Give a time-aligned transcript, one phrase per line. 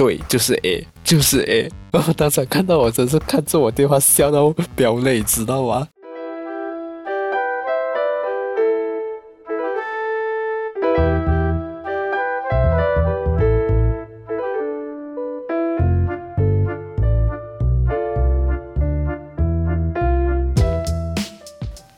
[0.00, 1.70] 对，就是 A，就是 A。
[1.92, 5.86] 然后当场看到我，真是看着我电话笑到飙泪，知道吗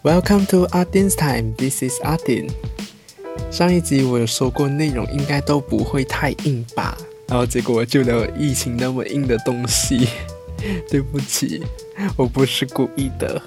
[0.03, 1.55] ？Welcome to Artin's Time.
[1.55, 2.51] This is Artin.
[3.53, 6.99] 上一集我有说过，内容应该都不会太硬吧？
[7.33, 10.07] 然后结果我就聊疫情那么硬的东西，
[10.91, 11.63] 对不起，
[12.15, 13.41] 我不是故意的。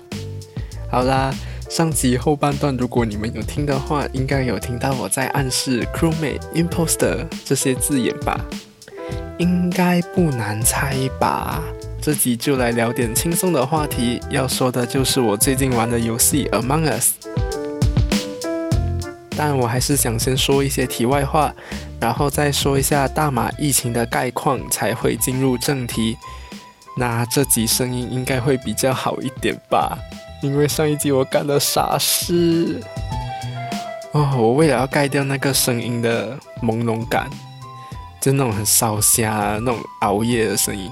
[0.90, 1.32] 好啦，
[1.70, 8.44] 上集后半段，如果你们有听的话，应该有听到我在暗示 crewmate、imposter 这些字眼吧？
[9.38, 11.62] 应该不难猜吧？
[12.02, 17.12] 这集就来聊点轻松的话题，要说的就是我最近玩的游戏《Among Us》。
[19.38, 21.54] 但我还是想先说一些题外话，
[22.00, 26.18] 然后再说一下大马疫情的概况，才会进入正题。
[26.98, 29.98] 那这集声音应该会比较好一点吧？
[30.42, 32.82] 因为上一集我干了傻事。
[34.14, 37.30] 哦，我为了要盖掉那个声音的朦胧感，
[38.22, 40.90] 就那种很烧瞎、那种熬夜的声音。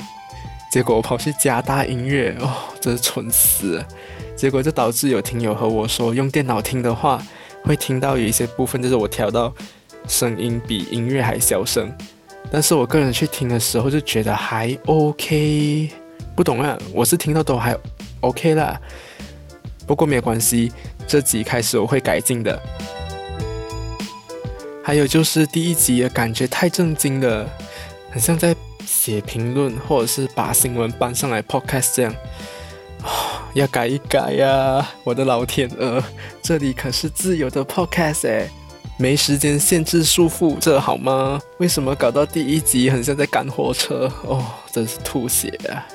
[0.70, 2.52] 结果我跑去加大音乐，哦，
[2.82, 3.82] 真是蠢死。
[4.36, 7.22] 结果就导致有听友和我说，用电脑听的话，
[7.64, 9.54] 会听到有一些部分就是我调到
[10.08, 11.92] 声音比音乐还小声。
[12.52, 15.90] 但是我个人去听的时候就觉得还 OK，
[16.36, 17.76] 不懂啊，我是听到都还
[18.22, 18.80] OK 啦。
[19.88, 20.72] 不过没有关系，
[21.08, 22.62] 这集开始我会改进的。
[24.84, 27.50] 还有就是第一集的感觉太震惊了，
[28.12, 28.56] 很像在。
[28.86, 32.14] 写评论，或者是把新闻搬上来 podcast 这样，
[33.54, 34.88] 要改一改呀！
[35.04, 36.04] 我的老天鹅，
[36.42, 38.50] 这里可是自由的 podcast 哎，
[38.98, 41.40] 没时间限制束缚，这好吗？
[41.60, 44.12] 为什么搞到第一集很像在赶火车？
[44.24, 45.86] 哦，真是吐血啊！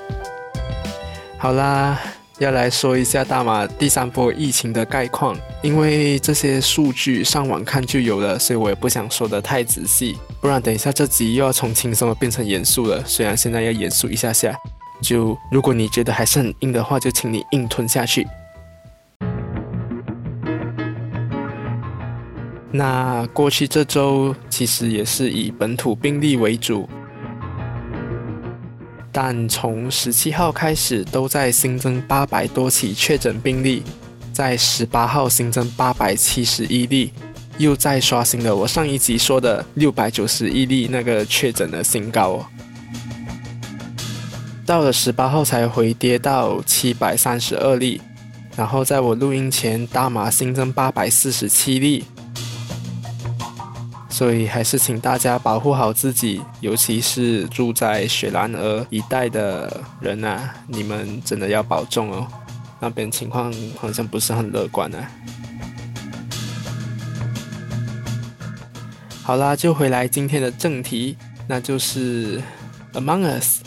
[1.39, 1.98] 好啦。
[2.39, 13.03] 要来说一下大马第三波疫情的概况，因为这些数据上网看就有了，所以我也不想说的太仔细，不然等一下这集又要从轻松的变成严肃了。
[13.05, 14.56] 虽然现在要严肃一下下，
[15.00, 18.26] 就如果你觉得还是很硬的话，就请你硬吞下去。
[22.70, 26.88] 那过去这周其实也是以本土病例为主。
[29.10, 33.82] 但从十七号开始，都在新增八百多起确诊病例，
[34.32, 37.12] 在十八号新增八百七十一例，
[37.56, 42.47] 又再刷新了我上一集说的六百九十一例那个确诊的新高哦。
[44.69, 48.03] 到了十八号才回跌到七百三十二例，
[48.55, 52.05] 然后在我录音前，大马新增八百四十七例。
[54.11, 62.29] 所以还是请大家保护好自己，尤其是住在雪兰莪一带的人啊，你们真的要保重哦。
[62.79, 63.50] 那边情况
[63.81, 65.11] 好像不是很乐观啊。
[69.23, 72.39] 好啦，就回来今天的正题，那就是
[72.93, 73.62] 《Among Us》。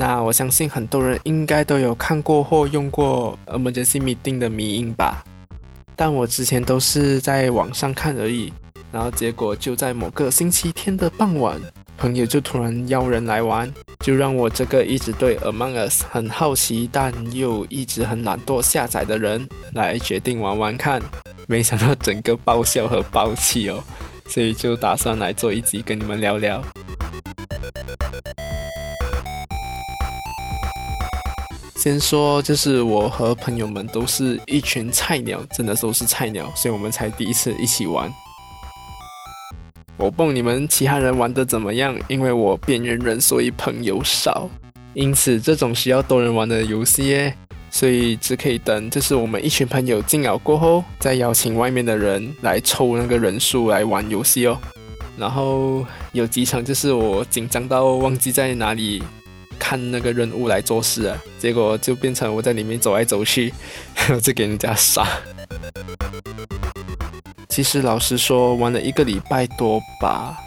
[0.00, 5.22] 那我相信很多人应该都有看过或用过《Emergency Meeting》的迷音吧。
[5.94, 8.50] 但我之前都是在网上看而已，
[8.90, 11.60] 然后结果就在某个星期天的傍晚，
[11.98, 21.02] 朋友就突然邀人来玩，就让我这个一直对 Among Us 很好奇，但又一直很懒惰下载的人来决定玩玩看。
[21.46, 23.84] 没想到整个爆笑和爆气哦，
[24.24, 26.64] 所以就打算来做一集跟你们聊聊。
[31.80, 38.12] 先说，就是我和朋友们都是一群菜鸟，真的都是菜鸟，所以我们才第一次一起玩。
[39.96, 41.96] 我问你们其他人玩的怎么样？
[42.06, 44.46] 因为我边缘人，所以朋友少，
[44.92, 47.34] 因此这种需要多人玩的游戏耶，
[47.70, 54.58] 所以只可以等，就是我们一群朋友进熬过后，再邀请外面的人来凑那个人数来玩游戏哦。
[55.16, 59.02] 然后有几场就是我紧张到忘记在哪里。
[59.60, 63.52] 看那个任务来做事啊，结果就变成我在里面走来走去，
[64.20, 65.06] 就给人家杀。
[67.48, 70.38] 其实老实说，玩了一个礼拜多吧，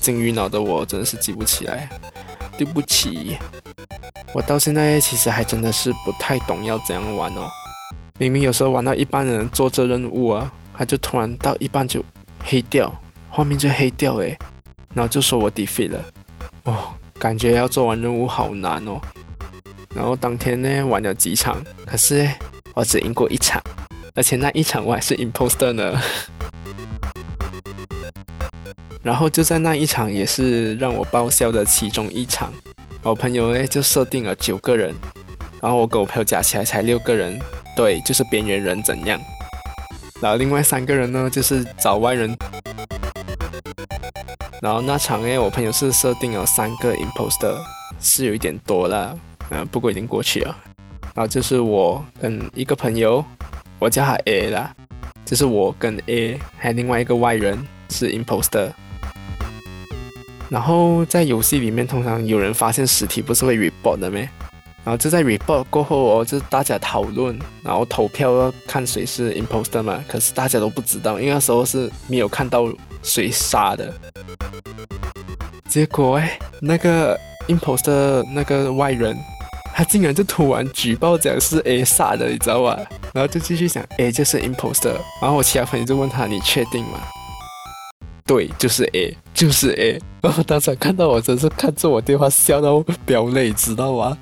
[0.00, 1.90] 金鱼脑的我真的是记不起来，
[2.56, 3.36] 对不起。
[4.32, 7.48] 我到现在其实还真的是不太懂要怎样玩哦。
[8.18, 12.02] 明明有时候玩到一半的人做这任务啊，他就突然到一半就
[12.42, 12.92] 黑掉，
[13.28, 14.38] 画面就黑掉诶，
[14.94, 16.04] 然后就说我 defeat 了，
[16.64, 16.94] 哦。
[17.20, 18.98] 感觉要做完任务好难哦，
[19.94, 22.26] 然后当天呢玩了几场，可是
[22.72, 23.62] 我只赢过一场，
[24.14, 26.00] 而且那一场我还是 imposter 呢。
[29.04, 32.50] 然后就在那一场也是让我爆笑的其中一场，
[33.02, 34.94] 我朋友呢就设定了九个人，
[35.60, 37.38] 然后我跟我朋友加起来才六个人，
[37.76, 39.20] 对，就是边缘人怎样？
[40.22, 42.34] 然后另外三个人呢就是找外人，
[44.60, 47.56] 然后那场呢我朋友是设定了三个 imposter，
[47.98, 49.18] 是有一点多了，
[49.50, 50.56] 嗯，不过已经过去了。
[51.14, 53.24] 然后就是我跟一个朋友，
[53.78, 54.72] 我叫他 A 啦，
[55.24, 58.70] 就是我跟 A 还有另外一个外人是 imposter。
[60.48, 64.28] 然后在游戏里面，通常有人发现尸体不是会 report 的咩？
[64.82, 70.04] 然后就在 report 过后哦，就大家讨论，然后投票要看谁是 imposter 嘛。
[70.08, 72.66] 可是大家都不知道，因为那时候是没有看到
[73.02, 73.92] 谁杀的。
[75.70, 79.16] 结果哎，那个 imposter 那个外人，
[79.72, 82.76] 他竟然就突然举报讲是 A 杀的，你知道吧？
[83.14, 84.96] 然后就继续想 A 就是 imposter。
[85.22, 86.98] 然后我其他朋友就问他：“你确定吗？”
[88.26, 90.00] 对，就是 A，就是 A。
[90.20, 94.18] 然后当场看到我，真是看着我电话笑到飙泪，知道吗？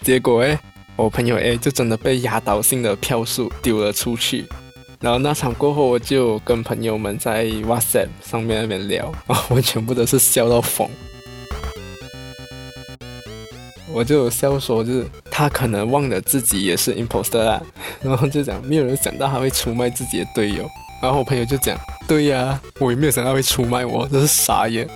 [0.00, 0.58] 结果哎，
[0.96, 4.44] 我朋友 A 就真的被压倒性的票数丢了出去。
[5.00, 9.10] 然后那场过后，我就跟朋友们在 WhatsApp 上面那边聊，
[9.48, 10.86] 我全部都是笑到疯。
[13.92, 17.62] 我就笑说，就是他可能忘了自己也是 imposter 啊，
[18.02, 20.68] 然后就讲没有人想到他会出卖自己的队友，
[21.02, 24.86] 然后我朋友就讲，对呀，我也没有想到会出卖我，真是傻眼。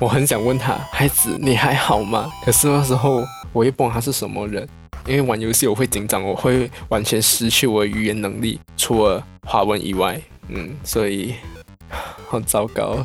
[0.00, 2.28] 我很想问他，孩子你还好吗？
[2.44, 3.22] 可是那时候
[3.52, 4.68] 我也不懂他是什么人，
[5.06, 11.34] 因为玩游戏我会紧张，我会完全失去我的语言能力，除了华文以外，嗯，所以
[12.28, 13.04] 好糟糕。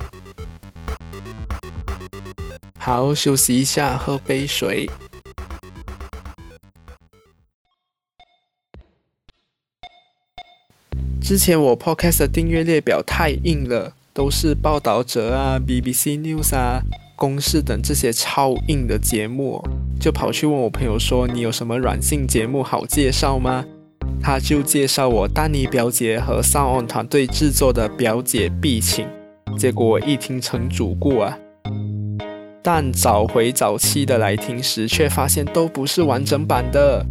[2.77, 4.87] 好，休息一下，喝杯水。
[11.19, 16.81] 之前我 podcast 的订阅列表太硬了，都是报道者啊、BBC News 啊、
[17.15, 19.63] 公视等这些超硬的节目，
[20.01, 23.63] 就跑去问我朋友说：“你有什么软性节目好介绍吗？”
[24.19, 29.05] 他就介绍我丹尼表姐和 Sound 团队制作的《表姐必请》，
[29.55, 31.37] 结果我一听成主顾啊。
[32.63, 37.05] 但找回早期的来听时，却发现都不是完整版的，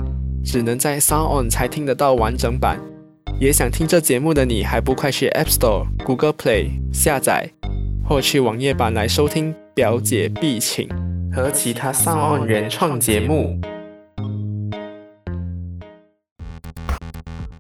[0.44, 2.80] 只能在 Sound On 才听得到完整版。
[3.38, 7.50] 也想听这节目的你，还不快去 App Store、Google Play 下载，
[8.02, 10.88] 或去网页版来收听《表姐必请》
[11.34, 13.60] 和其他 Sound On 原创节目。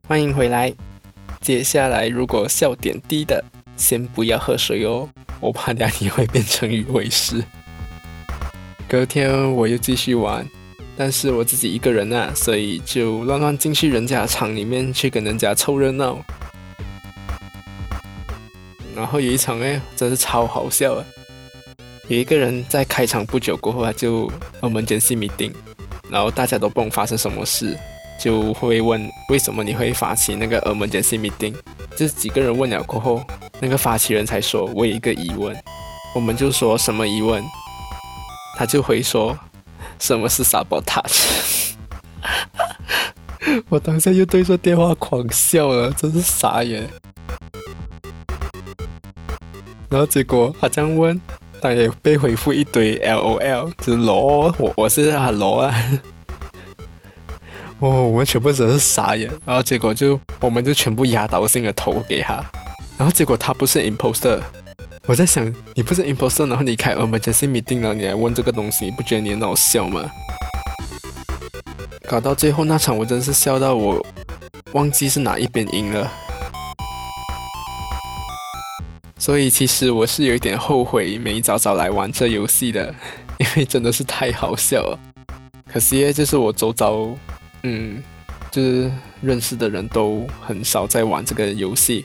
[0.08, 0.72] 欢迎回来。
[1.42, 3.44] 接下来如果笑点低的，
[3.76, 5.08] 先不要喝水哦，
[5.40, 7.44] 我怕等下你会变成鱼尾狮。
[8.88, 10.46] 隔天我又继续玩，
[10.96, 16.18] 但是我自己一个人啊，所以就乱乱进去人家厂里面去跟人家凑热闹。
[18.94, 21.04] 然后有一场哎，真是超好笑啊！
[22.08, 25.52] 有一个人在开场不久过后，他就我们间 C meeting，
[26.08, 27.76] 然后大家都不懂发生什么事，
[28.18, 31.54] 就会问为什么你会发起那个我们间 C meeting。
[31.94, 33.22] 这几个人问了过后，
[33.60, 35.54] 那个发起人才说：“我有一个疑问。”
[36.16, 37.44] 我们就说什么疑问？
[38.56, 39.38] 他就会说
[39.98, 41.74] ：“什么是 sabotage？”
[43.68, 46.88] 我当下就对着电话狂笑了，真是傻眼。
[49.88, 51.20] 然后结果他这样问，
[51.60, 55.74] 他也被回复一堆 LOL，就是罗，我我是他罗啊。
[57.78, 59.30] 哦，我们全部真是傻眼。
[59.44, 62.44] 然后结果就，我们就全部压倒性的投给他。
[62.98, 64.40] 然后结果他不是 imposter。
[65.08, 70.04] 我在想，你不是 imposter，然后你开 emergency meeting 了，你来问这个东西，你不觉得你很好笑吗？
[72.08, 74.04] 搞到最后那场，我真是笑到我
[74.72, 76.10] 忘记是哪一边赢了。
[79.16, 82.92] 所以其实我是有一点后悔没早早来玩这游戏的，
[83.38, 84.98] 因为真的是太好笑了。
[85.72, 87.08] 可惜就是我周遭，
[87.62, 88.02] 嗯，
[88.50, 92.04] 就是认识的人都很少在玩这个游戏。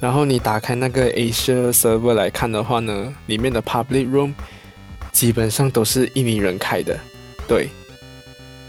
[0.00, 4.34] 然后你打开那个 Asia server 来看的话呢，里面的 public room
[5.10, 6.98] 基本上都是印尼人开的。
[7.48, 7.68] 对，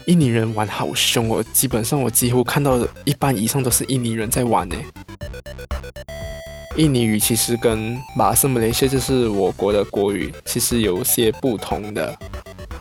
[0.06, 4.76] 印尼人玩好凶哦，基本上我几乎看到的一半以上都是印尼人在玩呢。
[6.76, 12.16] 印尼语其实跟马斯马来西亚就是我国的国语，其实有些不同的，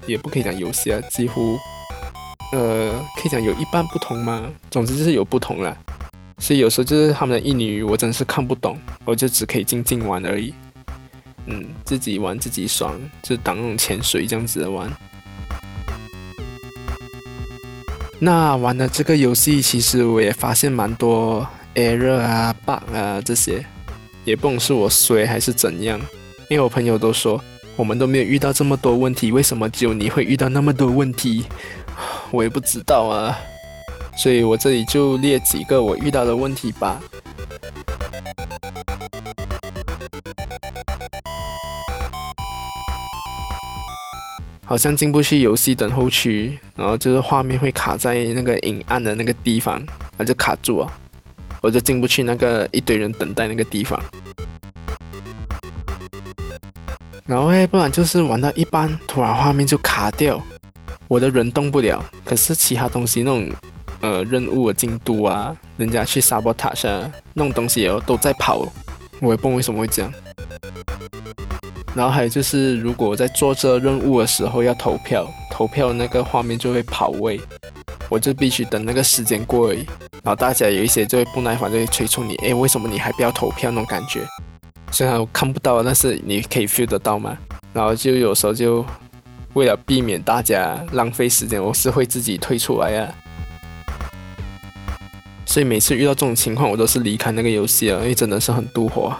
[0.06, 1.58] 也不可以讲有些，几乎，
[2.54, 4.50] 呃，可以讲有一半不同吗？
[4.70, 5.75] 总之就是有不同了。
[6.39, 10.53] 所以有时候就是他们的印尼语，我真是看不懂，我就只可以静静玩而已。
[11.48, 14.91] 嗯，自己玩自己爽，就当那种潜水这样子的玩。
[18.20, 23.65] 那玩的这个游戏，其实我也发现蛮多 error 啊、bug 啊这些，
[24.24, 26.00] 也不懂是我衰还是怎样。
[26.50, 27.44] 因为我朋友都说，
[27.75, 31.46] 我们都没有遇到这么多问题，为什么只有你会遇到那么多问题？
[32.32, 33.38] 我也不知道啊。
[34.18, 37.00] 所以我这里就列几个我遇到的问题吧。
[44.66, 49.82] 好像进不去游戏等候区，然后就是画面会卡在那个阴暗的那个地方，
[50.18, 50.92] 那就卡住啊，
[51.62, 53.98] 我就进不去那个一堆人等待那个地方。
[57.26, 60.42] 然后诶，不然就是玩到一半，突然画面就卡掉，
[61.08, 63.50] 我的人动不了，可是其他东西那种
[64.01, 66.88] 呃任务的进度啊，人家去 sabotage
[67.34, 68.68] 那种东西哦都在跑，
[69.20, 70.13] 我也不懂为什么会这样。
[71.96, 77.42] 然后还有就是，如果在做这任务的时候要投票，投票那个画面就会跑位，
[78.08, 79.84] 我就必须等那个时间过而已。
[80.24, 84.22] 然后大家有一些就会不耐烦，就会催促你，哎，为什么你还不要投票那种感觉？
[84.92, 87.36] 虽然我看不到，但是你可以 feel 得到嘛。
[87.74, 88.86] 然后就有时候就
[89.54, 93.13] 为了避免大家浪费时间，我是会自己退出来啊。
[95.48, 99.12] 所以每次遇到这种情况，我都是离开那个游戏了，因为真的是很妒火。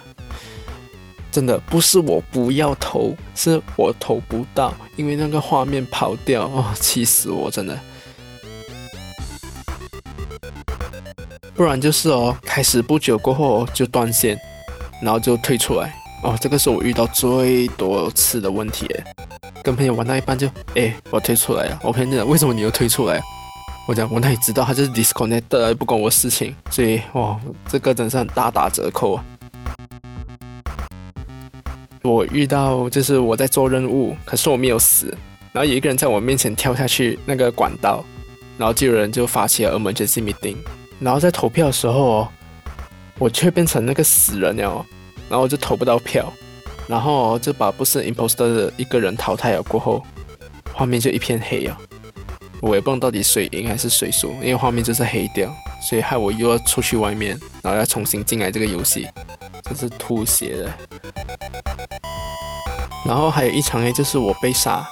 [1.32, 7.50] 真的不是我不要投，是我投不到，因为那个画面跑掉哦，气死我！
[7.50, 7.80] 真的，
[11.54, 14.38] 不然就是哦，开始不久过后就断线，
[15.02, 15.94] 然后就退出来
[16.24, 16.36] 哦。
[16.42, 18.88] 这个是我遇到最多次的问题，
[19.64, 21.80] 跟朋友玩到一半就哎，我退出来了。
[21.84, 23.22] 我朋友讲为什么你又退出来？
[23.88, 26.54] 我讲我哪里知道，他就是 disconnect，不关我事情。
[26.70, 27.40] 所以哇，
[27.70, 29.24] 这个真是很大打折扣啊。
[32.04, 35.08] 我遇到就是我在做任务，可是我没有死，
[35.54, 38.04] 然后有一个人在我面前跳下去那个管道，
[38.58, 40.58] 然后就有人就发起了 emergency meeting，
[41.00, 42.28] 然后在投票的时候，
[43.18, 44.86] 我却变成那个死人了，
[45.30, 46.32] 然后我就投不到票，
[46.88, 50.06] 然后就把不是 imposter 的一个人淘汰了过后，
[50.74, 51.78] 画面就一片黑啊，
[52.62, 59.08] 我也不知道到底谁赢还是谁输，因为画面就是黑掉，所以害我又要出去外面，然后要重新进来这个游戏，
[59.64, 60.78] 真是吐血了。
[63.06, 64.86] 然后还有一场呢，就是我被杀，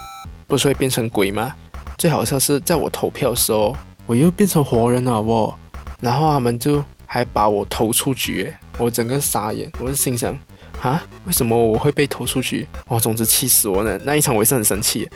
[0.48, 1.54] 不是会变成鬼吗？
[1.98, 5.54] 最好笑是在我投票的时候，我又变成活人了哦。
[6.00, 9.72] 然后他们就还把我投出局，我整个傻眼。
[9.80, 10.38] 我就心想，
[10.82, 12.68] 啊，为什么我会被投出局？
[12.90, 13.98] 哇，总之气死我了。
[14.04, 15.10] 那一场我也是很生气，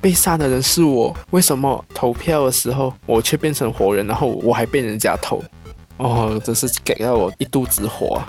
[0.00, 5.42] 被杀的人是我，为什么投票的时候我却变成活人，然后我还被人家投？
[5.96, 8.22] 哦，真是给了我一肚子火。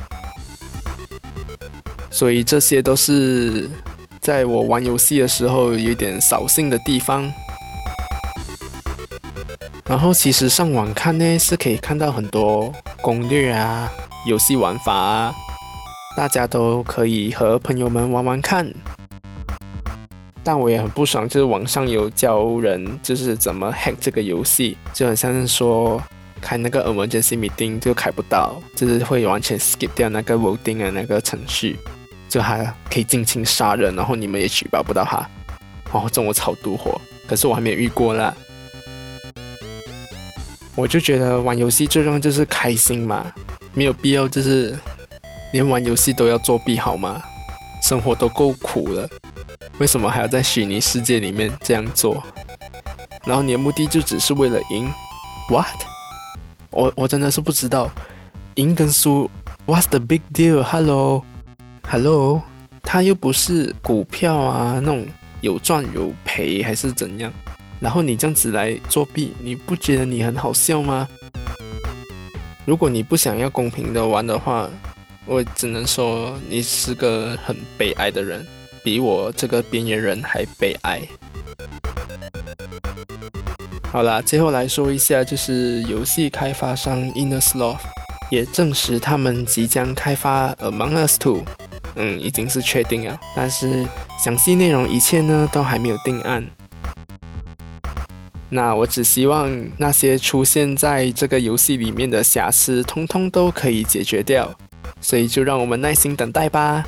[2.10, 3.70] 所以这些都是。
[4.20, 7.32] 在我玩游戏的时候，有点扫兴的地方。
[9.86, 12.70] 然后其实上网看呢，是可以看到很多
[13.02, 13.90] 攻略啊、
[14.26, 15.34] 游戏玩法啊，
[16.18, 18.70] 大家都可以和朋友们玩玩看。
[20.48, 26.02] 但我也很不爽，就是网上有教人就是怎么 hack 这个游戏，就很像是说
[26.40, 31.78] 开那个 emergency meeting 就开不到，就是会完全 skip 掉那个 voting 的那个程序。
[32.30, 35.30] 就还可以尽情杀人，然后你们也举报不到他，
[35.92, 36.98] 哦，这我超毒火。
[37.28, 38.34] 可是我还没遇过啦。
[40.76, 43.30] 我就觉得玩游戏最重要就是开心嘛，
[43.74, 44.80] 没有必要就是
[45.52, 47.22] 连玩游戏都要作弊好吗？
[47.84, 49.10] 生活都够苦了，
[49.80, 52.24] 为什么还要在虚拟世界里面这样做？
[53.26, 54.90] 然后你的目的就只是为了赢
[55.50, 55.68] ？What？
[56.72, 57.92] 我我真的是不知道，
[58.56, 59.30] 赢跟输
[59.66, 62.42] ，What's the big deal？Hello？Hello，
[62.82, 65.06] 他又不是股票啊，那种
[65.42, 67.32] 有赚有赔还是怎样？
[67.80, 71.08] 然后你这样子来作弊，你不觉得你很好笑吗？
[72.66, 74.70] 如果你不想要公平的玩的话，
[75.26, 78.46] 我只能说你是个很悲哀的人，
[78.88, 81.02] 比我这个边缘人还悲哀。
[83.92, 87.80] 好啦，最后来说一下，就是游戏开发商 Innersloth
[88.32, 91.44] 也证实他们即将开发 Among Us Two。
[91.98, 93.86] 嗯，已经是确定了，但是
[94.18, 96.48] 详细内容一切呢都还没有定案。
[98.48, 104.50] 那我只希望那些出现在这个游戏里面的瑕疵，通通都可以解决掉。
[105.02, 106.86] 所以就让我们耐心等待吧。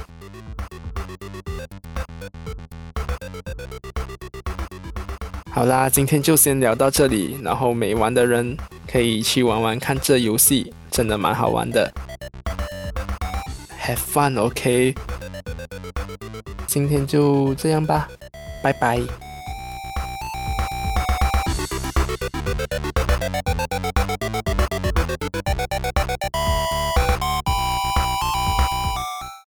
[5.59, 8.55] 好啦，今天就先聊到这里，然后没玩的人
[8.89, 11.91] 可以去玩玩看这游戏，真的蛮好玩的。
[13.83, 14.95] Have fun, OK。
[16.65, 18.07] 今天就这样吧，
[18.63, 19.01] 拜拜。